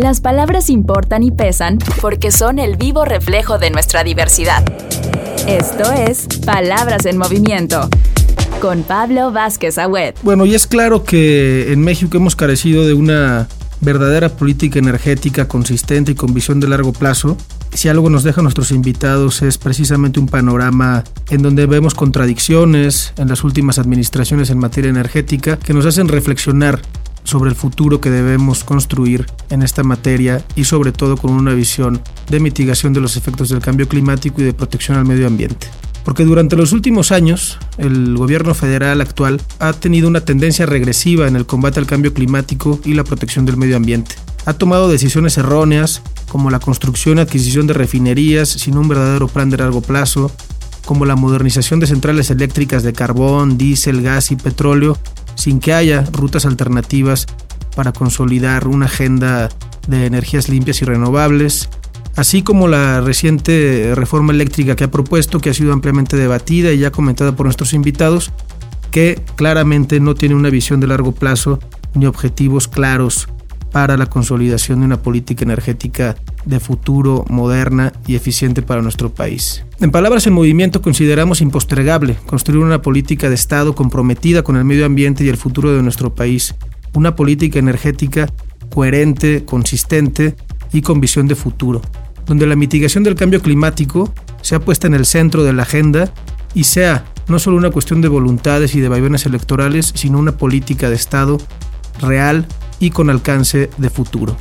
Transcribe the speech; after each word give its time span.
Las 0.00 0.22
palabras 0.22 0.70
importan 0.70 1.22
y 1.22 1.30
pesan 1.30 1.78
porque 2.00 2.30
son 2.30 2.58
el 2.58 2.78
vivo 2.78 3.04
reflejo 3.04 3.58
de 3.58 3.68
nuestra 3.68 4.02
diversidad. 4.02 4.64
Esto 5.46 5.92
es 5.92 6.26
Palabras 6.46 7.04
en 7.04 7.18
Movimiento 7.18 7.86
con 8.62 8.82
Pablo 8.82 9.30
Vázquez 9.30 9.76
Agüed. 9.76 10.14
Bueno, 10.22 10.46
y 10.46 10.54
es 10.54 10.66
claro 10.66 11.04
que 11.04 11.70
en 11.70 11.82
México 11.82 12.16
hemos 12.16 12.34
carecido 12.34 12.86
de 12.86 12.94
una 12.94 13.46
verdadera 13.82 14.30
política 14.30 14.78
energética 14.78 15.46
consistente 15.46 16.12
y 16.12 16.14
con 16.14 16.32
visión 16.32 16.60
de 16.60 16.68
largo 16.68 16.94
plazo. 16.94 17.36
Si 17.74 17.90
algo 17.90 18.08
nos 18.08 18.22
deja 18.22 18.40
nuestros 18.40 18.72
invitados 18.72 19.42
es 19.42 19.58
precisamente 19.58 20.18
un 20.18 20.28
panorama 20.28 21.04
en 21.28 21.42
donde 21.42 21.66
vemos 21.66 21.92
contradicciones 21.92 23.12
en 23.18 23.28
las 23.28 23.44
últimas 23.44 23.78
administraciones 23.78 24.48
en 24.48 24.56
materia 24.56 24.88
energética 24.88 25.58
que 25.58 25.74
nos 25.74 25.84
hacen 25.84 26.08
reflexionar 26.08 26.80
sobre 27.30 27.50
el 27.50 27.56
futuro 27.56 28.00
que 28.00 28.10
debemos 28.10 28.64
construir 28.64 29.24
en 29.50 29.62
esta 29.62 29.84
materia 29.84 30.44
y 30.56 30.64
sobre 30.64 30.90
todo 30.90 31.16
con 31.16 31.30
una 31.30 31.54
visión 31.54 32.02
de 32.28 32.40
mitigación 32.40 32.92
de 32.92 33.00
los 33.00 33.16
efectos 33.16 33.48
del 33.48 33.60
cambio 33.60 33.86
climático 33.86 34.40
y 34.40 34.44
de 34.44 34.52
protección 34.52 34.98
al 34.98 35.06
medio 35.06 35.28
ambiente. 35.28 35.68
Porque 36.04 36.24
durante 36.24 36.56
los 36.56 36.72
últimos 36.72 37.12
años, 37.12 37.58
el 37.78 38.16
gobierno 38.16 38.52
federal 38.52 39.00
actual 39.00 39.40
ha 39.60 39.72
tenido 39.72 40.08
una 40.08 40.22
tendencia 40.22 40.66
regresiva 40.66 41.28
en 41.28 41.36
el 41.36 41.46
combate 41.46 41.78
al 41.78 41.86
cambio 41.86 42.12
climático 42.12 42.80
y 42.84 42.94
la 42.94 43.04
protección 43.04 43.46
del 43.46 43.56
medio 43.56 43.76
ambiente. 43.76 44.16
Ha 44.44 44.54
tomado 44.54 44.88
decisiones 44.88 45.38
erróneas, 45.38 46.02
como 46.28 46.50
la 46.50 46.58
construcción 46.58 47.18
y 47.18 47.20
adquisición 47.20 47.68
de 47.68 47.74
refinerías 47.74 48.48
sin 48.48 48.76
un 48.76 48.88
verdadero 48.88 49.28
plan 49.28 49.50
de 49.50 49.58
largo 49.58 49.82
plazo, 49.82 50.32
como 50.84 51.04
la 51.04 51.14
modernización 51.14 51.78
de 51.78 51.86
centrales 51.86 52.30
eléctricas 52.30 52.82
de 52.82 52.92
carbón, 52.92 53.56
diésel, 53.56 54.02
gas 54.02 54.32
y 54.32 54.36
petróleo, 54.36 54.98
sin 55.40 55.58
que 55.58 55.72
haya 55.72 56.04
rutas 56.12 56.44
alternativas 56.44 57.26
para 57.74 57.92
consolidar 57.92 58.68
una 58.68 58.86
agenda 58.86 59.48
de 59.88 60.04
energías 60.04 60.50
limpias 60.50 60.82
y 60.82 60.84
renovables, 60.84 61.70
así 62.14 62.42
como 62.42 62.68
la 62.68 63.00
reciente 63.00 63.94
reforma 63.94 64.34
eléctrica 64.34 64.76
que 64.76 64.84
ha 64.84 64.90
propuesto, 64.90 65.40
que 65.40 65.48
ha 65.48 65.54
sido 65.54 65.72
ampliamente 65.72 66.18
debatida 66.18 66.72
y 66.72 66.78
ya 66.78 66.90
comentada 66.90 67.34
por 67.34 67.46
nuestros 67.46 67.72
invitados, 67.72 68.32
que 68.90 69.22
claramente 69.36 69.98
no 69.98 70.14
tiene 70.14 70.34
una 70.34 70.50
visión 70.50 70.78
de 70.78 70.88
largo 70.88 71.12
plazo 71.12 71.58
ni 71.94 72.04
objetivos 72.04 72.68
claros 72.68 73.26
para 73.72 73.96
la 73.96 74.06
consolidación 74.06 74.80
de 74.80 74.86
una 74.86 75.00
política 75.00 75.44
energética 75.44 76.16
de 76.44 76.60
futuro, 76.60 77.24
moderna 77.28 77.92
y 78.06 78.14
eficiente 78.14 78.62
para 78.62 78.82
nuestro 78.82 79.12
país. 79.12 79.64
En 79.80 79.90
palabras 79.90 80.26
en 80.26 80.32
movimiento 80.32 80.82
consideramos 80.82 81.40
impostergable 81.40 82.16
construir 82.26 82.62
una 82.62 82.82
política 82.82 83.28
de 83.28 83.34
Estado 83.34 83.74
comprometida 83.74 84.42
con 84.42 84.56
el 84.56 84.64
medio 84.64 84.86
ambiente 84.86 85.24
y 85.24 85.28
el 85.28 85.36
futuro 85.36 85.72
de 85.72 85.82
nuestro 85.82 86.14
país, 86.14 86.54
una 86.94 87.16
política 87.16 87.58
energética 87.58 88.32
coherente, 88.72 89.44
consistente 89.44 90.36
y 90.72 90.82
con 90.82 91.00
visión 91.00 91.26
de 91.26 91.34
futuro, 91.34 91.82
donde 92.26 92.46
la 92.46 92.56
mitigación 92.56 93.04
del 93.04 93.14
cambio 93.14 93.40
climático 93.40 94.12
sea 94.42 94.60
puesta 94.60 94.86
en 94.86 94.94
el 94.94 95.06
centro 95.06 95.44
de 95.44 95.52
la 95.52 95.62
agenda 95.62 96.12
y 96.54 96.64
sea 96.64 97.04
no 97.28 97.38
solo 97.38 97.56
una 97.56 97.70
cuestión 97.70 98.00
de 98.00 98.08
voluntades 98.08 98.74
y 98.74 98.80
de 98.80 98.88
vaivenes 98.88 99.26
electorales, 99.26 99.92
sino 99.94 100.18
una 100.18 100.32
política 100.32 100.88
de 100.88 100.96
Estado 100.96 101.38
real 102.00 102.46
y 102.80 102.90
con 102.90 103.10
alcance 103.10 103.70
de 103.76 103.90
futuro. 103.90 104.36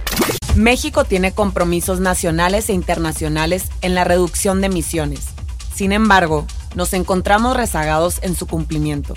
México 0.60 1.06
tiene 1.06 1.32
compromisos 1.32 2.02
nacionales 2.02 2.68
e 2.68 2.74
internacionales 2.74 3.70
en 3.80 3.96
la 3.96 4.04
reducción 4.04 4.60
de 4.60 4.68
emisiones. 4.68 5.28
Sin 5.74 5.94
embargo, 5.94 6.46
nos 6.76 6.92
encontramos 6.92 7.56
rezagados 7.56 8.20
en 8.24 8.36
su 8.36 8.46
cumplimiento. 8.46 9.14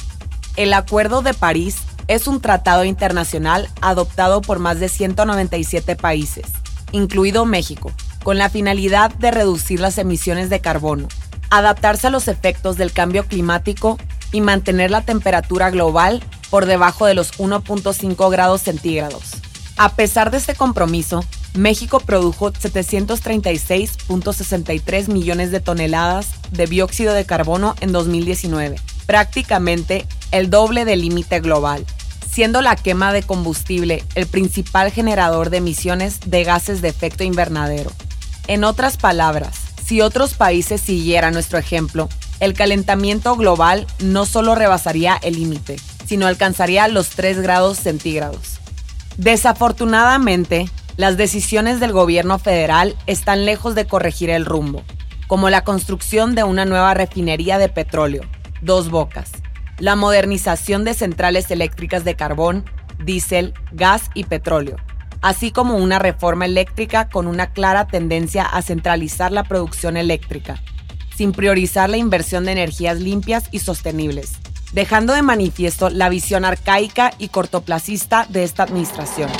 El 0.54 0.72
Acuerdo 0.72 1.20
de 1.20 1.34
París 1.34 1.78
es 2.06 2.28
un 2.28 2.40
tratado 2.40 2.84
internacional 2.84 3.68
adoptado 3.80 4.40
por 4.40 4.60
más 4.60 4.78
de 4.78 4.88
197 4.88 5.96
países, 5.96 6.46
incluido 6.92 7.44
México, 7.44 7.90
con 8.22 8.38
la 8.38 8.48
finalidad 8.48 9.12
de 9.12 9.32
reducir 9.32 9.80
las 9.80 9.98
emisiones 9.98 10.48
de 10.48 10.60
carbono, 10.60 11.08
adaptarse 11.50 12.06
a 12.06 12.10
los 12.10 12.28
efectos 12.28 12.76
del 12.76 12.92
cambio 12.92 13.26
climático 13.26 13.98
y 14.30 14.42
mantener 14.42 14.92
la 14.92 15.00
temperatura 15.00 15.70
global 15.70 16.22
por 16.50 16.66
debajo 16.66 17.04
de 17.04 17.14
los 17.14 17.36
1.5 17.40 18.30
grados 18.30 18.60
centígrados. 18.60 19.41
A 19.76 19.96
pesar 19.96 20.30
de 20.30 20.38
este 20.38 20.54
compromiso, 20.54 21.24
México 21.54 22.00
produjo 22.00 22.52
736.63 22.52 25.08
millones 25.08 25.50
de 25.50 25.60
toneladas 25.60 26.28
de 26.50 26.66
dióxido 26.66 27.14
de 27.14 27.24
carbono 27.24 27.74
en 27.80 27.92
2019, 27.92 28.76
prácticamente 29.06 30.06
el 30.30 30.50
doble 30.50 30.84
del 30.84 31.00
límite 31.00 31.40
global, 31.40 31.86
siendo 32.30 32.60
la 32.62 32.76
quema 32.76 33.12
de 33.12 33.22
combustible 33.22 34.04
el 34.14 34.26
principal 34.26 34.90
generador 34.90 35.50
de 35.50 35.58
emisiones 35.58 36.20
de 36.26 36.44
gases 36.44 36.80
de 36.80 36.88
efecto 36.88 37.24
invernadero. 37.24 37.92
En 38.46 38.64
otras 38.64 38.96
palabras, 38.96 39.58
si 39.84 40.00
otros 40.00 40.34
países 40.34 40.80
siguieran 40.80 41.34
nuestro 41.34 41.58
ejemplo, 41.58 42.08
el 42.40 42.54
calentamiento 42.54 43.36
global 43.36 43.86
no 44.00 44.24
solo 44.26 44.54
rebasaría 44.54 45.18
el 45.22 45.34
límite, 45.34 45.76
sino 46.06 46.26
alcanzaría 46.26 46.88
los 46.88 47.10
3 47.10 47.40
grados 47.40 47.78
centígrados. 47.78 48.61
Desafortunadamente, 49.18 50.70
las 50.96 51.16
decisiones 51.16 51.80
del 51.80 51.92
gobierno 51.92 52.38
federal 52.38 52.96
están 53.06 53.44
lejos 53.44 53.74
de 53.74 53.86
corregir 53.86 54.30
el 54.30 54.46
rumbo, 54.46 54.82
como 55.26 55.50
la 55.50 55.64
construcción 55.64 56.34
de 56.34 56.44
una 56.44 56.64
nueva 56.64 56.94
refinería 56.94 57.58
de 57.58 57.68
petróleo, 57.68 58.22
Dos 58.62 58.90
Bocas, 58.90 59.30
la 59.78 59.96
modernización 59.96 60.84
de 60.84 60.94
centrales 60.94 61.50
eléctricas 61.50 62.04
de 62.04 62.14
carbón, 62.14 62.64
diésel, 63.04 63.52
gas 63.72 64.10
y 64.14 64.24
petróleo, 64.24 64.76
así 65.20 65.50
como 65.50 65.76
una 65.76 65.98
reforma 65.98 66.46
eléctrica 66.46 67.10
con 67.10 67.26
una 67.26 67.52
clara 67.52 67.86
tendencia 67.88 68.44
a 68.44 68.62
centralizar 68.62 69.30
la 69.30 69.44
producción 69.44 69.98
eléctrica, 69.98 70.62
sin 71.14 71.32
priorizar 71.32 71.90
la 71.90 71.98
inversión 71.98 72.44
de 72.46 72.52
energías 72.52 72.98
limpias 72.98 73.48
y 73.50 73.58
sostenibles 73.58 74.38
dejando 74.72 75.12
de 75.12 75.22
manifiesto 75.22 75.90
la 75.90 76.08
visión 76.08 76.44
arcaica 76.44 77.12
y 77.18 77.28
cortoplacista 77.28 78.26
de 78.28 78.44
esta 78.44 78.62
administración. 78.64 79.30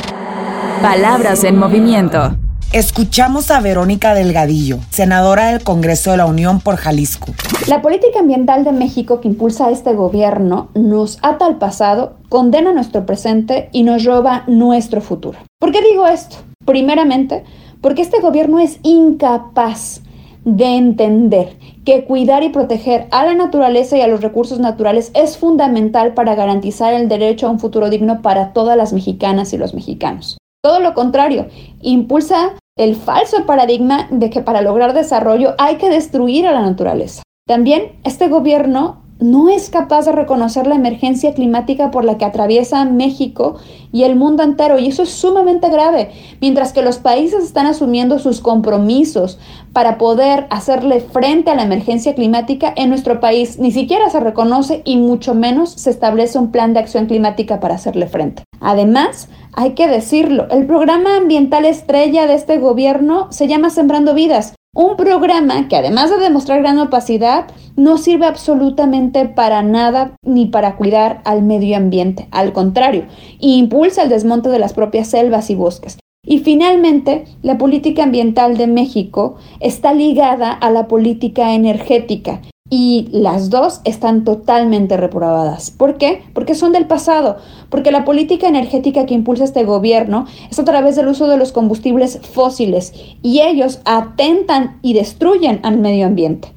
Palabras 0.80 1.44
en 1.44 1.58
movimiento. 1.58 2.36
Escuchamos 2.72 3.50
a 3.50 3.60
Verónica 3.60 4.14
Delgadillo, 4.14 4.78
senadora 4.88 5.48
del 5.48 5.62
Congreso 5.62 6.12
de 6.12 6.16
la 6.16 6.24
Unión 6.24 6.60
por 6.60 6.76
Jalisco. 6.76 7.26
La 7.66 7.82
política 7.82 8.20
ambiental 8.20 8.64
de 8.64 8.72
México 8.72 9.20
que 9.20 9.28
impulsa 9.28 9.70
este 9.70 9.92
gobierno 9.92 10.70
nos 10.74 11.18
ata 11.20 11.44
al 11.44 11.58
pasado, 11.58 12.16
condena 12.30 12.72
nuestro 12.72 13.04
presente 13.04 13.68
y 13.72 13.82
nos 13.82 14.04
roba 14.04 14.44
nuestro 14.46 15.02
futuro. 15.02 15.38
¿Por 15.58 15.70
qué 15.70 15.82
digo 15.82 16.06
esto? 16.06 16.36
Primeramente, 16.64 17.44
porque 17.82 18.00
este 18.00 18.20
gobierno 18.20 18.58
es 18.58 18.78
incapaz 18.82 20.00
de 20.44 20.64
entender 20.64 21.56
que 21.84 22.04
cuidar 22.04 22.42
y 22.42 22.48
proteger 22.48 23.06
a 23.10 23.24
la 23.24 23.34
naturaleza 23.34 23.96
y 23.96 24.00
a 24.00 24.06
los 24.06 24.20
recursos 24.20 24.58
naturales 24.58 25.10
es 25.14 25.38
fundamental 25.38 26.14
para 26.14 26.34
garantizar 26.34 26.94
el 26.94 27.08
derecho 27.08 27.46
a 27.46 27.50
un 27.50 27.60
futuro 27.60 27.90
digno 27.90 28.22
para 28.22 28.52
todas 28.52 28.76
las 28.76 28.92
mexicanas 28.92 29.52
y 29.52 29.58
los 29.58 29.74
mexicanos. 29.74 30.38
Todo 30.62 30.80
lo 30.80 30.94
contrario, 30.94 31.46
impulsa 31.80 32.54
el 32.76 32.96
falso 32.96 33.46
paradigma 33.46 34.06
de 34.10 34.30
que 34.30 34.40
para 34.40 34.62
lograr 34.62 34.94
desarrollo 34.94 35.54
hay 35.58 35.76
que 35.76 35.90
destruir 35.90 36.46
a 36.46 36.52
la 36.52 36.62
naturaleza. 36.62 37.22
También 37.46 37.98
este 38.04 38.28
gobierno 38.28 39.02
no 39.22 39.48
es 39.48 39.70
capaz 39.70 40.06
de 40.06 40.12
reconocer 40.12 40.66
la 40.66 40.74
emergencia 40.74 41.34
climática 41.34 41.90
por 41.90 42.04
la 42.04 42.18
que 42.18 42.24
atraviesa 42.24 42.84
México 42.84 43.56
y 43.92 44.04
el 44.04 44.16
mundo 44.16 44.42
entero, 44.42 44.78
y 44.78 44.88
eso 44.88 45.02
es 45.02 45.10
sumamente 45.10 45.68
grave. 45.68 46.10
Mientras 46.40 46.72
que 46.72 46.82
los 46.82 46.98
países 46.98 47.44
están 47.44 47.66
asumiendo 47.66 48.18
sus 48.18 48.40
compromisos 48.40 49.38
para 49.72 49.98
poder 49.98 50.46
hacerle 50.50 51.00
frente 51.00 51.50
a 51.50 51.54
la 51.54 51.62
emergencia 51.62 52.14
climática, 52.14 52.72
en 52.76 52.88
nuestro 52.88 53.20
país 53.20 53.58
ni 53.58 53.70
siquiera 53.70 54.10
se 54.10 54.20
reconoce 54.20 54.82
y 54.84 54.96
mucho 54.96 55.34
menos 55.34 55.70
se 55.70 55.90
establece 55.90 56.38
un 56.38 56.50
plan 56.50 56.72
de 56.74 56.80
acción 56.80 57.06
climática 57.06 57.60
para 57.60 57.74
hacerle 57.74 58.06
frente. 58.06 58.44
Además, 58.60 59.28
hay 59.54 59.72
que 59.72 59.88
decirlo, 59.88 60.48
el 60.50 60.66
programa 60.66 61.16
ambiental 61.16 61.64
estrella 61.64 62.26
de 62.26 62.34
este 62.34 62.58
gobierno 62.58 63.28
se 63.30 63.48
llama 63.48 63.70
Sembrando 63.70 64.14
Vidas, 64.14 64.54
un 64.74 64.96
programa 64.96 65.68
que 65.68 65.76
además 65.76 66.10
de 66.10 66.18
demostrar 66.18 66.60
gran 66.60 66.78
opacidad, 66.78 67.46
no 67.76 67.98
sirve 67.98 68.26
absolutamente 68.26 69.26
para 69.26 69.62
nada 69.62 70.16
ni 70.24 70.46
para 70.46 70.76
cuidar 70.76 71.20
al 71.24 71.42
medio 71.42 71.76
ambiente. 71.76 72.26
Al 72.30 72.52
contrario, 72.52 73.04
impulsa 73.38 74.02
el 74.02 74.08
desmonte 74.08 74.48
de 74.48 74.58
las 74.58 74.72
propias 74.72 75.08
selvas 75.08 75.50
y 75.50 75.54
bosques. 75.54 75.98
Y 76.24 76.38
finalmente, 76.38 77.24
la 77.42 77.58
política 77.58 78.04
ambiental 78.04 78.56
de 78.56 78.66
México 78.66 79.36
está 79.60 79.92
ligada 79.92 80.52
a 80.52 80.70
la 80.70 80.86
política 80.86 81.52
energética 81.54 82.40
y 82.74 83.10
las 83.12 83.50
dos 83.50 83.82
están 83.84 84.24
totalmente 84.24 84.96
reprobadas. 84.96 85.70
¿Por 85.70 85.98
qué? 85.98 86.22
Porque 86.32 86.54
son 86.54 86.72
del 86.72 86.86
pasado, 86.86 87.36
porque 87.68 87.90
la 87.90 88.06
política 88.06 88.48
energética 88.48 89.04
que 89.04 89.12
impulsa 89.12 89.44
este 89.44 89.64
gobierno 89.64 90.24
es 90.50 90.58
a 90.58 90.64
través 90.64 90.96
del 90.96 91.08
uso 91.08 91.26
de 91.26 91.36
los 91.36 91.52
combustibles 91.52 92.18
fósiles 92.22 92.94
y 93.20 93.42
ellos 93.42 93.82
atentan 93.84 94.78
y 94.80 94.94
destruyen 94.94 95.60
al 95.64 95.76
medio 95.76 96.06
ambiente. 96.06 96.48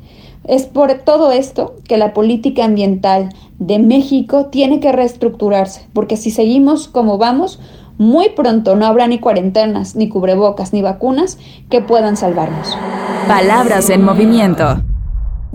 Es 0.46 0.64
por 0.64 0.94
todo 1.00 1.34
esto 1.34 1.76
que 1.86 1.98
la 1.98 2.14
política 2.14 2.64
ambiental 2.64 3.28
de 3.60 3.80
México 3.80 4.46
tiene 4.46 4.80
que 4.80 4.94
reestructurarse, 4.94 5.86
porque 5.92 6.16
si 6.16 6.32
seguimos 6.32 6.88
como 6.88 7.18
vamos, 7.18 7.60
Muy 7.98 8.28
pronto 8.32 8.76
no 8.76 8.86
habrá 8.86 9.08
ni 9.08 9.20
cuarentenas, 9.20 9.96
ni 9.96 10.10
cubrebocas, 10.10 10.74
ni 10.74 10.82
vacunas 10.82 11.38
que 11.70 11.80
puedan 11.80 12.18
salvarnos. 12.18 12.78
Palabras 13.26 13.90
en 13.90 14.04
movimiento. 14.04 14.82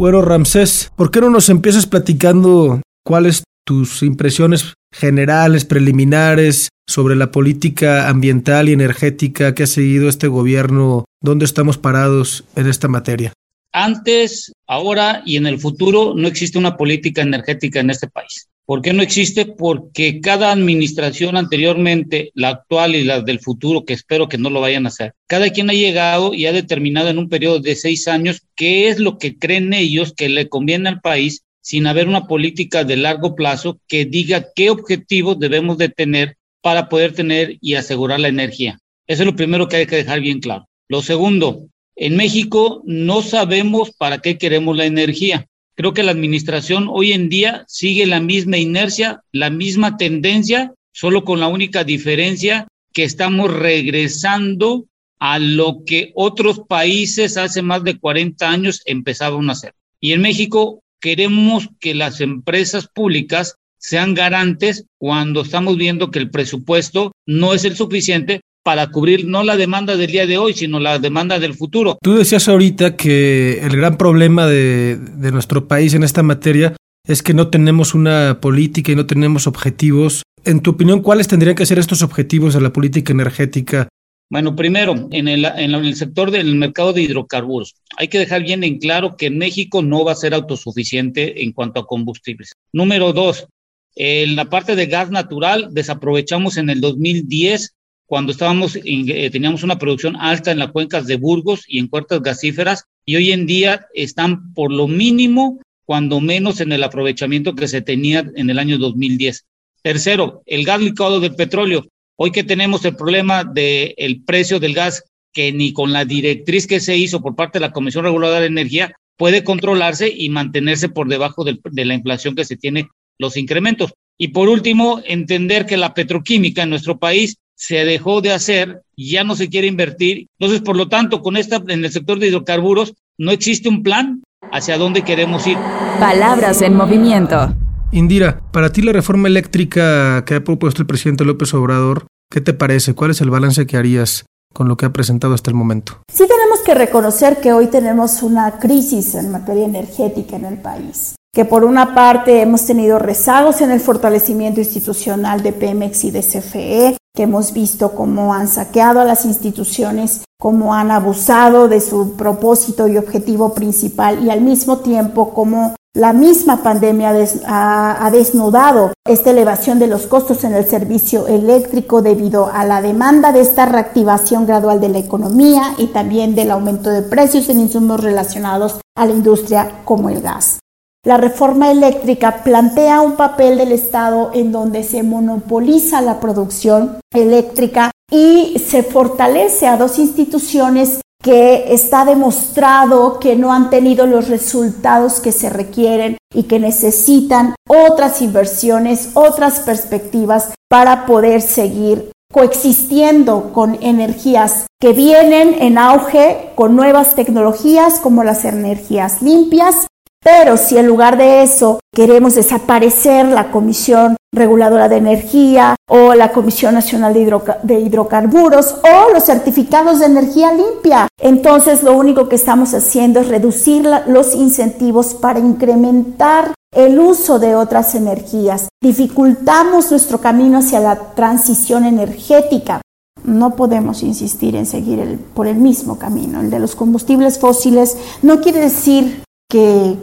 Bueno, 0.00 0.22
Ramsés, 0.22 0.90
¿por 0.96 1.10
qué 1.10 1.20
no 1.20 1.28
nos 1.28 1.50
empiezas 1.50 1.84
platicando 1.84 2.80
cuáles 3.04 3.44
tus 3.66 4.02
impresiones 4.02 4.72
generales, 4.90 5.66
preliminares 5.66 6.70
sobre 6.88 7.16
la 7.16 7.30
política 7.30 8.08
ambiental 8.08 8.70
y 8.70 8.72
energética 8.72 9.54
que 9.54 9.64
ha 9.64 9.66
seguido 9.66 10.08
este 10.08 10.26
gobierno? 10.26 11.04
¿Dónde 11.20 11.44
estamos 11.44 11.76
parados 11.76 12.44
en 12.56 12.66
esta 12.66 12.88
materia? 12.88 13.34
Antes, 13.72 14.50
ahora 14.66 15.20
y 15.26 15.36
en 15.36 15.46
el 15.46 15.60
futuro 15.60 16.14
no 16.16 16.28
existe 16.28 16.56
una 16.56 16.78
política 16.78 17.20
energética 17.20 17.80
en 17.80 17.90
este 17.90 18.08
país. 18.08 18.48
¿Por 18.70 18.82
qué 18.82 18.92
no 18.92 19.02
existe? 19.02 19.46
Porque 19.46 20.20
cada 20.20 20.52
administración 20.52 21.36
anteriormente, 21.36 22.30
la 22.34 22.50
actual 22.50 22.94
y 22.94 23.02
la 23.02 23.20
del 23.20 23.40
futuro, 23.40 23.84
que 23.84 23.94
espero 23.94 24.28
que 24.28 24.38
no 24.38 24.48
lo 24.48 24.60
vayan 24.60 24.86
a 24.86 24.90
hacer, 24.90 25.14
cada 25.26 25.50
quien 25.50 25.70
ha 25.70 25.72
llegado 25.72 26.34
y 26.34 26.46
ha 26.46 26.52
determinado 26.52 27.08
en 27.08 27.18
un 27.18 27.28
periodo 27.28 27.58
de 27.58 27.74
seis 27.74 28.06
años 28.06 28.42
qué 28.54 28.86
es 28.86 29.00
lo 29.00 29.18
que 29.18 29.36
creen 29.36 29.72
ellos 29.72 30.14
que 30.16 30.28
le 30.28 30.48
conviene 30.48 30.88
al 30.88 31.00
país 31.00 31.42
sin 31.60 31.88
haber 31.88 32.06
una 32.06 32.28
política 32.28 32.84
de 32.84 32.96
largo 32.96 33.34
plazo 33.34 33.80
que 33.88 34.04
diga 34.04 34.46
qué 34.54 34.70
objetivos 34.70 35.40
debemos 35.40 35.76
de 35.76 35.88
tener 35.88 36.36
para 36.62 36.88
poder 36.88 37.12
tener 37.12 37.58
y 37.60 37.74
asegurar 37.74 38.20
la 38.20 38.28
energía. 38.28 38.78
Eso 39.08 39.22
es 39.24 39.26
lo 39.26 39.34
primero 39.34 39.66
que 39.66 39.78
hay 39.78 39.86
que 39.86 39.96
dejar 39.96 40.20
bien 40.20 40.38
claro. 40.38 40.68
Lo 40.86 41.02
segundo, 41.02 41.66
en 41.96 42.14
México 42.14 42.84
no 42.86 43.22
sabemos 43.22 43.90
para 43.90 44.18
qué 44.18 44.38
queremos 44.38 44.76
la 44.76 44.86
energía. 44.86 45.48
Creo 45.80 45.94
que 45.94 46.02
la 46.02 46.12
administración 46.12 46.88
hoy 46.90 47.14
en 47.14 47.30
día 47.30 47.64
sigue 47.66 48.04
la 48.04 48.20
misma 48.20 48.58
inercia, 48.58 49.22
la 49.32 49.48
misma 49.48 49.96
tendencia, 49.96 50.74
solo 50.92 51.24
con 51.24 51.40
la 51.40 51.48
única 51.48 51.84
diferencia 51.84 52.68
que 52.92 53.04
estamos 53.04 53.50
regresando 53.50 54.84
a 55.18 55.38
lo 55.38 55.82
que 55.86 56.12
otros 56.14 56.60
países 56.68 57.38
hace 57.38 57.62
más 57.62 57.82
de 57.82 57.98
40 57.98 58.50
años 58.50 58.82
empezaban 58.84 59.48
a 59.48 59.52
hacer. 59.54 59.72
Y 60.00 60.12
en 60.12 60.20
México 60.20 60.82
queremos 61.00 61.70
que 61.80 61.94
las 61.94 62.20
empresas 62.20 62.86
públicas 62.86 63.54
sean 63.78 64.12
garantes 64.12 64.84
cuando 64.98 65.40
estamos 65.40 65.78
viendo 65.78 66.10
que 66.10 66.18
el 66.18 66.28
presupuesto 66.28 67.12
no 67.24 67.54
es 67.54 67.64
el 67.64 67.74
suficiente 67.74 68.42
para 68.70 68.86
cubrir 68.86 69.26
no 69.26 69.42
la 69.42 69.56
demanda 69.56 69.96
del 69.96 70.12
día 70.12 70.28
de 70.28 70.38
hoy, 70.38 70.52
sino 70.52 70.78
la 70.78 71.00
demanda 71.00 71.40
del 71.40 71.54
futuro. 71.54 71.98
Tú 72.00 72.14
decías 72.14 72.46
ahorita 72.46 72.94
que 72.94 73.58
el 73.60 73.76
gran 73.76 73.96
problema 73.96 74.46
de, 74.46 74.96
de 74.96 75.32
nuestro 75.32 75.66
país 75.66 75.92
en 75.94 76.04
esta 76.04 76.22
materia 76.22 76.76
es 77.04 77.24
que 77.24 77.34
no 77.34 77.48
tenemos 77.48 77.94
una 77.94 78.38
política 78.40 78.92
y 78.92 78.94
no 78.94 79.06
tenemos 79.06 79.48
objetivos. 79.48 80.22
En 80.44 80.60
tu 80.60 80.70
opinión, 80.70 81.00
¿cuáles 81.00 81.26
tendrían 81.26 81.56
que 81.56 81.66
ser 81.66 81.80
estos 81.80 82.02
objetivos 82.02 82.54
de 82.54 82.60
la 82.60 82.72
política 82.72 83.12
energética 83.12 83.88
bueno, 84.32 84.54
primero, 84.54 85.08
en 85.10 85.26
el, 85.26 85.44
en 85.44 85.74
el, 85.74 85.96
sector 85.96 86.30
del 86.30 86.54
mercado 86.54 86.92
de 86.92 87.02
hidrocarburos, 87.02 87.74
hay 87.96 88.06
que 88.06 88.20
dejar 88.20 88.44
bien 88.44 88.62
en 88.62 88.78
claro 88.78 89.16
que 89.16 89.28
México 89.28 89.82
no 89.82 90.04
va 90.04 90.12
a 90.12 90.14
ser 90.14 90.34
autosuficiente 90.34 91.42
en 91.42 91.50
cuanto 91.50 91.80
a 91.80 91.86
combustibles. 91.88 92.52
Número 92.72 93.12
dos, 93.12 93.48
en 93.96 94.36
la 94.36 94.44
parte 94.44 94.76
de 94.76 94.86
gas 94.86 95.10
natural, 95.10 95.70
desaprovechamos 95.72 96.58
en 96.58 96.70
el 96.70 96.80
2010 96.80 97.74
cuando 98.10 98.32
estábamos, 98.32 98.76
eh, 98.84 99.30
teníamos 99.30 99.62
una 99.62 99.78
producción 99.78 100.16
alta 100.16 100.50
en 100.50 100.58
las 100.58 100.72
cuencas 100.72 101.06
de 101.06 101.14
Burgos 101.14 101.62
y 101.68 101.78
en 101.78 101.86
puertas 101.86 102.20
gasíferas, 102.20 102.86
y 103.06 103.14
hoy 103.14 103.30
en 103.30 103.46
día 103.46 103.86
están 103.94 104.52
por 104.52 104.72
lo 104.72 104.88
mínimo, 104.88 105.60
cuando 105.84 106.20
menos 106.20 106.60
en 106.60 106.72
el 106.72 106.82
aprovechamiento 106.82 107.54
que 107.54 107.68
se 107.68 107.82
tenía 107.82 108.28
en 108.34 108.50
el 108.50 108.58
año 108.58 108.78
2010. 108.78 109.44
Tercero, 109.82 110.42
el 110.46 110.64
gas 110.64 110.80
licuado 110.80 111.20
del 111.20 111.36
petróleo. 111.36 111.86
Hoy 112.16 112.32
que 112.32 112.42
tenemos 112.42 112.84
el 112.84 112.96
problema 112.96 113.44
del 113.44 113.94
el 113.96 114.24
precio 114.24 114.58
del 114.58 114.74
gas, 114.74 115.04
que 115.32 115.52
ni 115.52 115.72
con 115.72 115.92
la 115.92 116.04
directriz 116.04 116.66
que 116.66 116.80
se 116.80 116.96
hizo 116.96 117.22
por 117.22 117.36
parte 117.36 117.60
de 117.60 117.66
la 117.66 117.72
Comisión 117.72 118.02
Reguladora 118.02 118.40
de 118.40 118.46
Energía 118.46 118.92
puede 119.16 119.44
controlarse 119.44 120.12
y 120.12 120.30
mantenerse 120.30 120.88
por 120.88 121.06
debajo 121.06 121.44
de 121.44 121.84
la 121.84 121.94
inflación 121.94 122.34
que 122.34 122.44
se 122.44 122.56
tiene 122.56 122.88
los 123.18 123.36
incrementos. 123.36 123.92
Y 124.18 124.28
por 124.28 124.48
último, 124.48 125.00
entender 125.06 125.64
que 125.64 125.76
la 125.76 125.94
petroquímica 125.94 126.64
en 126.64 126.70
nuestro 126.70 126.98
país 126.98 127.36
se 127.60 127.84
dejó 127.84 128.22
de 128.22 128.32
hacer, 128.32 128.80
ya 128.96 129.22
no 129.22 129.36
se 129.36 129.50
quiere 129.50 129.66
invertir. 129.66 130.28
Entonces, 130.38 130.62
por 130.62 130.76
lo 130.76 130.88
tanto, 130.88 131.20
con 131.20 131.36
esta 131.36 131.56
en 131.68 131.84
el 131.84 131.92
sector 131.92 132.18
de 132.18 132.28
hidrocarburos 132.28 132.94
no 133.18 133.32
existe 133.32 133.68
un 133.68 133.82
plan 133.82 134.22
hacia 134.50 134.78
dónde 134.78 135.02
queremos 135.02 135.46
ir. 135.46 135.58
Palabras 135.98 136.62
en 136.62 136.74
movimiento. 136.74 137.54
Indira, 137.92 138.40
para 138.50 138.72
ti 138.72 138.80
la 138.80 138.92
reforma 138.92 139.28
eléctrica 139.28 140.24
que 140.24 140.36
ha 140.36 140.44
propuesto 140.44 140.80
el 140.80 140.86
presidente 140.86 141.26
López 141.26 141.52
Obrador, 141.52 142.06
¿qué 142.30 142.40
te 142.40 142.54
parece? 142.54 142.94
¿Cuál 142.94 143.10
es 143.10 143.20
el 143.20 143.28
balance 143.28 143.66
que 143.66 143.76
harías 143.76 144.24
con 144.54 144.66
lo 144.66 144.78
que 144.78 144.86
ha 144.86 144.92
presentado 144.92 145.34
hasta 145.34 145.50
el 145.50 145.56
momento? 145.56 146.00
Sí 146.10 146.24
tenemos 146.26 146.60
que 146.64 146.74
reconocer 146.74 147.40
que 147.42 147.52
hoy 147.52 147.66
tenemos 147.66 148.22
una 148.22 148.58
crisis 148.58 149.14
en 149.16 149.30
materia 149.30 149.66
energética 149.66 150.36
en 150.36 150.46
el 150.46 150.56
país 150.56 151.14
que 151.32 151.44
por 151.44 151.64
una 151.64 151.94
parte 151.94 152.42
hemos 152.42 152.66
tenido 152.66 152.98
rezagos 152.98 153.60
en 153.60 153.70
el 153.70 153.80
fortalecimiento 153.80 154.60
institucional 154.60 155.42
de 155.42 155.52
Pemex 155.52 156.04
y 156.04 156.10
de 156.10 156.22
CFE, 156.22 156.96
que 157.14 157.24
hemos 157.24 157.52
visto 157.52 157.92
cómo 157.92 158.34
han 158.34 158.48
saqueado 158.48 159.00
a 159.00 159.04
las 159.04 159.24
instituciones, 159.24 160.22
cómo 160.38 160.74
han 160.74 160.90
abusado 160.90 161.68
de 161.68 161.80
su 161.80 162.12
propósito 162.12 162.88
y 162.88 162.96
objetivo 162.96 163.54
principal 163.54 164.24
y 164.24 164.30
al 164.30 164.40
mismo 164.40 164.78
tiempo 164.78 165.34
cómo 165.34 165.74
la 165.94 166.12
misma 166.12 166.62
pandemia 166.62 167.12
ha, 167.46 168.10
desnudado 168.12 168.92
esta 169.04 169.30
elevación 169.30 169.80
de 169.80 169.88
los 169.88 170.06
costos 170.06 170.44
en 170.44 170.54
el 170.54 170.64
servicio 170.64 171.26
eléctrico 171.26 172.00
debido 172.00 172.46
a 172.46 172.64
la 172.64 172.80
demanda 172.80 173.32
de 173.32 173.40
esta 173.40 173.66
reactivación 173.66 174.46
gradual 174.46 174.80
de 174.80 174.88
la 174.88 174.98
economía 174.98 175.74
y 175.78 175.88
también 175.88 176.36
del 176.36 176.52
aumento 176.52 176.90
de 176.90 177.02
precios 177.02 177.48
en 177.48 177.58
insumos 177.58 178.00
relacionados 178.00 178.80
a 178.96 179.04
la 179.04 179.12
industria 179.12 179.80
como 179.84 180.10
el 180.10 180.20
gas. 180.20 180.60
La 181.02 181.16
reforma 181.16 181.70
eléctrica 181.70 182.42
plantea 182.44 183.00
un 183.00 183.12
papel 183.16 183.56
del 183.56 183.72
Estado 183.72 184.32
en 184.34 184.52
donde 184.52 184.82
se 184.84 185.02
monopoliza 185.02 186.02
la 186.02 186.20
producción 186.20 186.98
eléctrica 187.14 187.90
y 188.12 188.58
se 188.58 188.82
fortalece 188.82 189.66
a 189.66 189.78
dos 189.78 189.98
instituciones 189.98 191.00
que 191.22 191.72
está 191.72 192.04
demostrado 192.04 193.18
que 193.18 193.34
no 193.34 193.50
han 193.50 193.70
tenido 193.70 194.06
los 194.06 194.28
resultados 194.28 195.20
que 195.20 195.32
se 195.32 195.48
requieren 195.48 196.18
y 196.34 196.42
que 196.42 196.58
necesitan 196.58 197.54
otras 197.66 198.20
inversiones, 198.20 199.12
otras 199.14 199.60
perspectivas 199.60 200.52
para 200.68 201.06
poder 201.06 201.40
seguir 201.40 202.12
coexistiendo 202.30 203.52
con 203.54 203.78
energías 203.80 204.66
que 204.78 204.92
vienen 204.92 205.56
en 205.60 205.78
auge 205.78 206.50
con 206.54 206.76
nuevas 206.76 207.14
tecnologías 207.14 208.00
como 208.00 208.22
las 208.22 208.44
energías 208.44 209.22
limpias 209.22 209.86
pero 210.22 210.56
si 210.56 210.76
en 210.76 210.86
lugar 210.86 211.16
de 211.16 211.42
eso 211.42 211.80
queremos 211.92 212.34
desaparecer 212.34 213.26
la 213.26 213.50
Comisión 213.50 214.16
Reguladora 214.32 214.88
de 214.88 214.96
Energía 214.96 215.74
o 215.88 216.14
la 216.14 216.30
Comisión 216.30 216.74
Nacional 216.74 217.14
de, 217.14 217.80
Hidrocarburos 217.80 218.76
o 218.84 219.12
los 219.12 219.24
certificados 219.24 219.98
de 219.98 220.06
energía 220.06 220.52
limpia, 220.52 221.08
entonces 221.20 221.82
lo 221.82 221.96
único 221.96 222.28
que 222.28 222.36
estamos 222.36 222.72
haciendo 222.74 223.20
es 223.20 223.28
reducir 223.28 223.88
los 224.06 224.34
incentivos 224.34 225.14
para 225.14 225.40
incrementar 225.40 226.52
el 226.72 227.00
uso 227.00 227.40
de 227.40 227.56
otras 227.56 227.96
energías. 227.96 228.68
Dificultamos 228.80 229.90
nuestro 229.90 230.20
camino 230.20 230.58
hacia 230.58 230.78
la 230.78 230.96
transición 231.14 231.84
energética. 231.84 232.80
No 233.24 233.56
podemos 233.56 234.02
insistir 234.04 234.54
en 234.54 234.66
seguir 234.66 235.18
por 235.34 235.48
el 235.48 235.56
mismo 235.56 235.98
camino. 235.98 236.40
El 236.40 236.50
de 236.50 236.60
los 236.60 236.76
combustibles 236.76 237.38
fósiles 237.38 237.96
no 238.22 238.40
quiere 238.40 238.60
decir 238.60 239.24
que, 239.50 239.98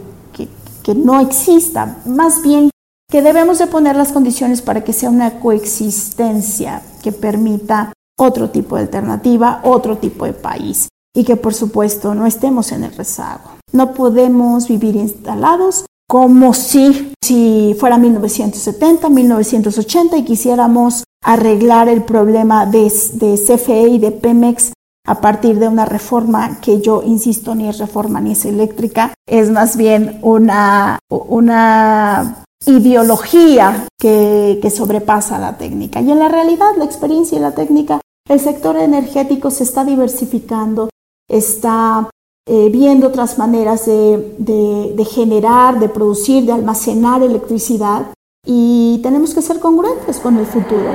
que 0.84 0.96
no 0.96 1.20
exista, 1.20 1.98
más 2.06 2.44
bien 2.44 2.70
que 3.10 3.22
debemos 3.22 3.58
de 3.58 3.68
poner 3.68 3.96
las 3.96 4.12
condiciones 4.12 4.62
para 4.62 4.84
que 4.84 4.94
sea 4.94 5.10
una 5.10 5.40
coexistencia 5.40 6.82
que 7.02 7.12
permita 7.12 7.94
otro 8.20 8.50
tipo 8.50 8.76
de 8.76 8.84
alternativa, 8.84 9.62
otro 9.64 9.98
tipo 9.98 10.26
de 10.26 10.34
país 10.34 10.90
y 11.16 11.24
que 11.24 11.36
por 11.36 11.54
supuesto 11.54 12.14
no 12.14 12.26
estemos 12.26 12.72
en 12.72 12.84
el 12.84 12.94
rezago. 12.94 13.58
No 13.72 13.94
podemos 13.94 14.68
vivir 14.68 14.96
instalados 14.96 15.86
como 16.08 16.54
si, 16.54 17.14
si 17.24 17.76
fuera 17.80 17.98
1970, 17.98 19.10
1980 19.10 20.18
y 20.18 20.24
quisiéramos 20.24 21.04
arreglar 21.24 21.90
el 21.90 22.04
problema 22.04 22.66
de, 22.66 22.92
de 23.14 23.36
CFE 23.36 23.88
y 23.88 24.00
de 24.00 24.12
Pemex 24.12 24.74
a 25.08 25.22
partir 25.22 25.58
de 25.58 25.68
una 25.70 25.86
reforma 25.86 26.60
que 26.60 26.82
yo 26.82 27.02
insisto 27.02 27.56
ni 27.56 27.70
es 27.70 27.80
reforma 27.80 28.20
ni 28.20 28.34
es 28.34 28.46
eléctrica, 28.46 29.14
es 29.26 29.50
más 29.50 29.78
bien 29.78 30.20
una, 30.22 31.00
una 31.10 32.44
ideología 32.66 33.88
que, 33.98 34.60
que 34.62 34.70
sobrepasa 34.70 35.40
la 35.40 35.58
técnica. 35.58 36.02
Y 36.02 36.12
en 36.12 36.20
la 36.20 36.28
realidad, 36.28 36.76
la 36.78 36.84
experiencia 36.84 37.38
y 37.38 37.42
la 37.42 37.56
técnica, 37.56 38.02
el 38.28 38.42
sector 38.42 38.76
energético 38.76 39.50
se 39.50 39.64
está 39.64 39.86
diversificando, 39.86 40.90
está 41.30 42.10
eh, 42.46 42.70
viendo 42.70 43.08
otras 43.08 43.38
maneras 43.38 43.86
de, 43.86 44.36
de, 44.38 44.94
de, 44.94 45.06
generar, 45.06 45.80
de 45.80 45.88
producir, 45.88 46.46
de 46.46 46.52
almacenar 46.52 47.24
electricidad 47.24 48.08
y 48.46 49.00
tenemos 49.04 49.34
que 49.34 49.42
ser 49.42 49.60
congruentes 49.60 50.20
con 50.20 50.38
el 50.38 50.46
futuro. 50.46 50.92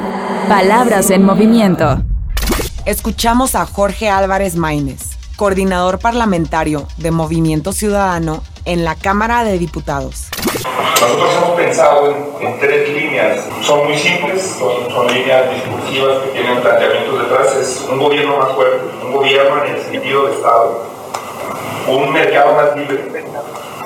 Palabras 0.48 1.10
en 1.10 1.24
movimiento. 1.24 2.02
Escuchamos 2.84 3.54
a 3.54 3.64
Jorge 3.64 4.08
Álvarez 4.08 4.56
Maínez, 4.56 5.16
coordinador 5.36 6.00
parlamentario 6.00 6.88
de 6.96 7.12
Movimiento 7.12 7.72
Ciudadano 7.72 8.42
en 8.64 8.84
la 8.84 8.96
Cámara 8.96 9.44
de 9.44 9.56
Diputados. 9.56 10.26
Nosotros 11.00 11.30
hemos 11.36 11.50
pensado 11.52 12.12
en, 12.40 12.58
tres 12.58 12.88
líneas, 12.88 13.38
son 13.60 13.86
muy 13.86 13.96
simples, 13.96 14.56
son, 14.58 15.06
líneas 15.14 15.48
discursivas 15.54 16.22
que 16.24 16.30
tienen 16.30 16.60
planteamientos 16.60 17.20
detrás, 17.22 17.54
es 17.54 17.86
un 17.88 18.00
gobierno 18.00 18.38
más 18.38 18.52
fuerte, 18.52 18.80
un 19.04 19.12
gobierno 19.12 19.64
en 19.64 19.76
el 19.76 19.82
sentido 19.84 20.26
de 20.26 20.34
Estado, 20.34 20.84
un 21.86 22.12
mercado 22.12 22.54
más 22.56 22.76
libre, 22.76 23.12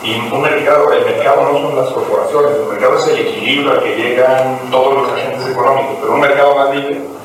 y 0.02 0.14
un 0.32 0.40
mercado, 0.40 0.90
el 0.94 1.04
mercado 1.04 1.52
no 1.52 1.58
son 1.58 1.76
las 1.76 1.88
corporaciones, 1.90 2.50
el 2.62 2.66
mercado 2.66 2.98
es 2.98 3.08
el 3.08 3.18
equilibrio 3.26 3.72
al 3.72 3.82
que 3.82 3.94
llegan 3.94 4.58
todos 4.70 5.02
los 5.02 5.12
agentes 5.12 5.48
económicos, 5.48 5.96
pero 6.00 6.14
un 6.14 6.20
mercado 6.20 6.56
más 6.56 6.74
libre 6.74 7.16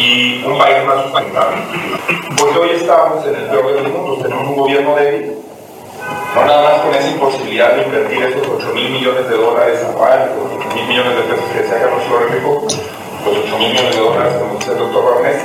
y 0.00 0.42
un 0.44 0.56
país 0.56 0.84
más 0.86 1.02
sustentable. 1.04 1.56
Porque 2.38 2.58
hoy 2.58 2.70
estamos 2.70 3.26
en 3.26 3.34
el 3.34 3.46
peor 3.48 3.66
de 3.74 3.82
los 3.82 4.22
tenemos 4.22 4.48
un 4.48 4.56
gobierno 4.56 4.96
débil, 4.96 5.34
no 6.34 6.44
nada 6.44 6.62
más 6.62 6.80
con 6.80 6.94
esa 6.94 7.08
imposibilidad 7.08 7.74
de 7.74 7.82
invertir 7.82 8.22
esos 8.22 8.46
8 8.46 8.72
mil 8.74 8.90
millones 8.90 9.28
de 9.28 9.36
dólares 9.36 9.84
anuales, 9.84 10.28
los 10.36 10.52
8 10.58 10.74
mil 10.74 10.86
millones 10.86 11.16
de 11.16 11.22
pesos 11.22 11.44
que 11.52 11.68
se 11.68 11.74
hagan 11.74 11.90
los 11.90 12.30
Rico, 12.30 12.66
los 13.26 13.38
8 13.44 13.58
mil 13.58 13.68
millones 13.70 13.94
de 13.94 14.00
dólares, 14.00 14.32
como 14.40 14.58
dice 14.58 14.72
el 14.72 14.78
doctor 14.78 15.14
Barnes, 15.14 15.42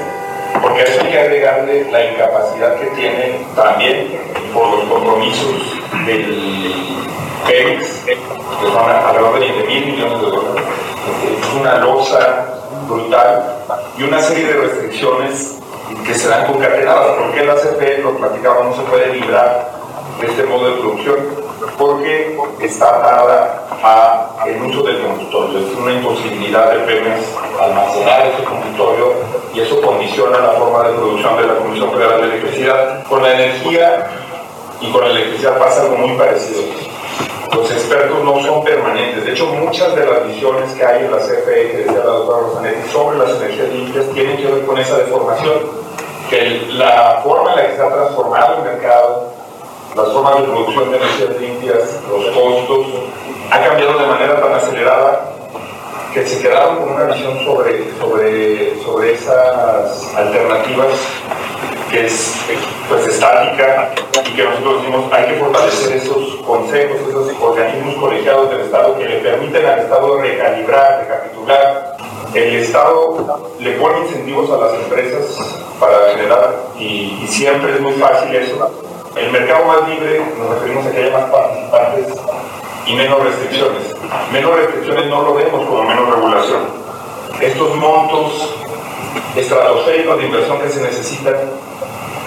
porque 0.62 0.82
a 0.82 0.84
eso 0.86 1.02
hay 1.02 1.12
que 1.12 1.20
agregarle 1.20 1.92
la 1.92 2.06
incapacidad 2.06 2.76
que 2.80 2.86
tiene 2.88 3.46
también 3.56 4.20
por 4.54 4.70
los 4.70 4.86
compromisos 4.86 5.56
del 6.06 6.74
PEMEX, 7.46 8.06
que 8.06 8.16
son 8.72 8.90
alrededor 8.90 9.34
de 9.34 9.40
20 9.52 9.68
mil 9.68 9.86
millones 9.88 10.22
de 10.22 10.28
dólares. 10.28 10.64
Es 11.26 11.54
una 11.60 11.78
losa 11.80 12.55
brutal 12.88 13.44
y 13.98 14.04
una 14.04 14.22
serie 14.22 14.46
de 14.46 14.54
restricciones 14.54 15.60
que 16.06 16.14
se 16.14 16.28
dan 16.28 16.46
concatenadas. 16.46 17.18
porque 17.18 17.46
la 17.46 17.56
CFE, 17.56 18.00
lo 18.00 18.18
platicaba, 18.18 18.64
no 18.64 18.76
se 18.76 18.82
puede 18.84 19.14
librar 19.14 19.72
de 20.20 20.28
este 20.28 20.44
modo 20.44 20.70
de 20.70 20.82
producción? 20.82 21.18
Porque 21.78 22.38
está 22.62 22.90
atada 22.98 23.68
a 23.84 24.46
el 24.46 24.62
uso 24.62 24.84
del 24.84 25.02
combustorio. 25.02 25.60
Es 25.60 25.76
una 25.76 25.94
imposibilidad 25.94 26.72
de 26.72 26.80
Pemex 26.80 27.22
almacenar 27.60 28.28
ese 28.28 28.44
combustorio 28.44 29.14
y 29.54 29.60
eso 29.62 29.82
condiciona 29.82 30.40
la 30.40 30.52
forma 30.52 30.88
de 30.88 30.94
producción 30.94 31.38
de 31.38 31.48
la 31.48 31.56
Comisión 31.56 31.92
Federal 31.92 32.22
de 32.22 32.28
Electricidad. 32.28 33.04
Con 33.08 33.24
la 33.24 33.34
energía 33.34 34.08
y 34.82 34.92
con 34.92 35.02
la 35.02 35.10
electricidad 35.12 35.58
pasa 35.58 35.82
algo 35.82 35.98
muy 35.98 36.18
parecido. 36.18 36.64
Los 37.66 37.74
expertos 37.74 38.24
no 38.24 38.40
son 38.44 38.64
permanentes. 38.64 39.26
De 39.26 39.32
hecho, 39.32 39.48
muchas 39.48 39.96
de 39.96 40.06
las 40.06 40.28
visiones 40.28 40.72
que 40.74 40.86
hay 40.86 41.06
en 41.06 41.10
la 41.10 41.18
CFE, 41.18 41.72
que 41.72 41.78
decía 41.78 41.98
la 41.98 42.12
doctora 42.12 42.42
Rosanetti, 42.42 42.92
sobre 42.92 43.18
las 43.18 43.32
energías 43.42 43.70
limpias, 43.70 44.06
tienen 44.14 44.38
que 44.38 44.46
ver 44.46 44.66
con 44.68 44.78
esa 44.78 44.98
deformación. 45.00 45.62
Que 46.30 46.68
la 46.74 47.22
forma 47.24 47.54
en 47.54 47.56
la 47.56 47.68
que 47.68 47.76
se 47.76 47.82
ha 47.82 47.90
transformado 47.90 48.58
el 48.58 48.72
mercado, 48.72 49.32
las 49.96 50.08
formas 50.10 50.42
de 50.42 50.44
producción 50.44 50.92
de 50.92 50.98
energías 50.98 51.42
limpias, 51.42 52.00
los 52.08 52.26
costos, 52.36 52.86
ha 53.50 53.60
cambiado 53.60 53.98
de 53.98 54.06
manera 54.06 54.40
tan 54.40 54.54
acelerada 54.54 55.32
que 56.14 56.24
se 56.24 56.44
quedaron 56.44 56.78
con 56.78 56.94
una 56.94 57.06
visión 57.06 57.44
sobre, 57.46 57.98
sobre, 57.98 58.80
sobre 58.84 59.14
esas 59.14 60.16
alternativas 60.16 61.00
que 61.90 62.06
es 62.06 62.36
pues 62.90 63.08
estática 63.08 63.94
y 64.26 64.36
que 64.36 64.44
nosotros 64.44 64.82
decimos 64.82 65.12
hay 65.12 65.26
que 65.26 65.34
fortalecer 65.36 65.98
esos 65.98 66.36
consejos, 66.46 66.98
esos 67.08 67.32
organismos 67.42 67.96
colegiados 67.96 68.50
del 68.50 68.62
Estado 68.62 68.98
que 68.98 69.06
le 69.06 69.20
permiten 69.20 69.66
al 69.66 69.80
Estado 69.80 70.18
recalibrar, 70.20 71.00
recapitular. 71.00 71.98
El 72.34 72.56
Estado 72.56 73.46
le 73.60 73.72
pone 73.74 74.00
incentivos 74.00 74.50
a 74.52 74.58
las 74.58 74.74
empresas 74.74 75.64
para 75.80 76.12
generar 76.12 76.56
y, 76.78 77.20
y 77.24 77.28
siempre 77.28 77.74
es 77.74 77.82
muy 77.82 77.94
fácil 77.94 78.36
eso. 78.36 78.72
El 79.16 79.32
mercado 79.32 79.66
más 79.66 79.88
libre 79.88 80.22
nos 80.38 80.50
referimos 80.50 80.86
a 80.86 80.92
que 80.92 81.04
haya 81.04 81.18
más 81.18 81.30
participantes 81.30 82.08
y 82.86 82.96
menos 82.96 83.24
restricciones. 83.24 83.96
Menos 84.32 84.56
restricciones 84.56 85.06
no 85.08 85.24
lo 85.24 85.34
vemos 85.36 85.66
como 85.66 85.84
menos 85.84 86.14
regulación. 86.14 86.62
Estos 87.40 87.76
montos 87.76 88.56
estratosféricos 89.36 90.18
de 90.18 90.26
inversión 90.26 90.60
que 90.60 90.70
se 90.70 90.82
necesitan 90.82 91.36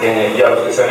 y 0.01 0.41
a 0.41 0.49
los 0.49 0.59
que 0.61 0.73
se 0.73 0.83
han 0.83 0.89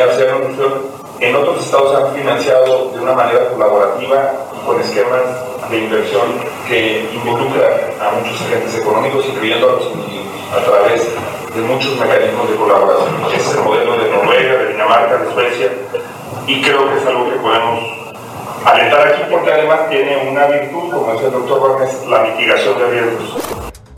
en 1.19 1.35
otros 1.35 1.65
estados 1.65 1.95
han 1.95 2.15
financiado 2.15 2.91
de 2.91 2.99
una 2.99 3.13
manera 3.13 3.49
colaborativa 3.49 4.31
con 4.65 4.79
esquemas 4.79 5.21
de 5.69 5.79
inversión 5.79 6.27
que 6.67 7.09
involucran 7.13 7.73
a 7.99 8.11
muchos 8.15 8.39
agentes 8.41 8.75
económicos, 8.75 9.25
incluyendo 9.27 9.69
a 9.69 9.71
los 9.73 9.87
a 10.49 10.63
través 10.63 11.01
de 11.55 11.61
muchos 11.61 11.99
mecanismos 11.99 12.49
de 12.49 12.55
colaboración. 12.55 13.15
Ese 13.33 13.49
es 13.49 13.55
el 13.55 13.63
modelo 13.63 13.97
de 13.97 14.11
Noruega, 14.11 14.53
de 14.63 14.67
Dinamarca, 14.73 15.17
de 15.17 15.33
Suecia, 15.33 15.71
y 16.47 16.61
creo 16.61 16.89
que 16.89 16.97
es 16.99 17.05
algo 17.05 17.29
que 17.29 17.35
podemos 17.37 17.79
alentar 18.65 19.07
aquí 19.07 19.21
porque 19.29 19.51
además 19.51 19.89
tiene 19.89 20.29
una 20.29 20.47
virtud, 20.47 20.91
como 20.91 21.13
dice 21.13 21.25
el 21.25 21.31
doctor 21.31 21.77
Barnes, 21.77 22.07
la 22.07 22.23
mitigación 22.23 22.77
de 22.77 22.89
riesgos. 22.89 23.43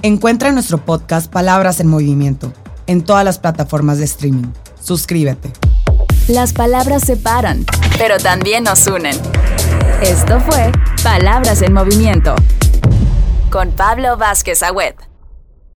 Encuentra 0.01 0.51
nuestro 0.51 0.80
podcast 0.80 1.32
Palabras 1.32 1.80
en 1.80 1.88
Movimiento 1.88 2.51
en 2.88 3.03
todas 3.03 3.24
las 3.24 3.39
plataformas 3.39 4.00
de 4.00 4.06
streaming. 4.06 4.48
Suscríbete. 4.82 5.52
Las 6.28 6.54
palabras 6.54 7.04
separan, 7.04 7.66
pero 7.98 8.18
también 8.18 8.64
nos 8.64 8.88
unen. 8.88 9.16
Esto 10.02 10.40
fue 10.40 10.72
Palabras 11.04 11.62
en 11.62 11.74
Movimiento 11.74 12.36
con 13.52 13.72
Pablo 13.72 14.18
Vázquez 14.18 14.64
Agüed. 14.64 14.96